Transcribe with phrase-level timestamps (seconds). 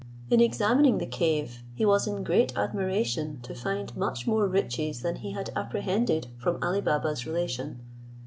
[0.31, 5.17] In examining the cave, he was in great admiration to find much more riches than
[5.17, 7.79] he had apprehended from Ali Baba's relation.